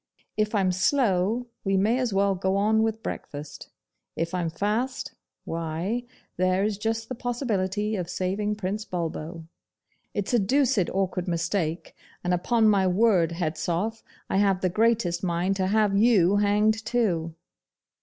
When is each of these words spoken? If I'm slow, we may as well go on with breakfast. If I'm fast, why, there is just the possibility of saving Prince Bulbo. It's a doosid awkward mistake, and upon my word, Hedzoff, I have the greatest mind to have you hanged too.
If 0.35 0.55
I'm 0.55 0.71
slow, 0.71 1.45
we 1.63 1.77
may 1.77 1.99
as 1.99 2.11
well 2.11 2.33
go 2.33 2.57
on 2.57 2.81
with 2.81 3.03
breakfast. 3.03 3.69
If 4.15 4.33
I'm 4.33 4.49
fast, 4.49 5.13
why, 5.45 6.05
there 6.37 6.63
is 6.63 6.79
just 6.79 7.07
the 7.07 7.13
possibility 7.13 7.95
of 7.95 8.09
saving 8.09 8.55
Prince 8.55 8.83
Bulbo. 8.83 9.45
It's 10.15 10.33
a 10.33 10.39
doosid 10.39 10.89
awkward 10.89 11.27
mistake, 11.27 11.93
and 12.23 12.33
upon 12.33 12.67
my 12.67 12.87
word, 12.87 13.33
Hedzoff, 13.33 14.01
I 14.27 14.37
have 14.37 14.61
the 14.61 14.69
greatest 14.69 15.23
mind 15.23 15.55
to 15.57 15.67
have 15.67 15.95
you 15.95 16.37
hanged 16.37 16.83
too. 16.83 17.35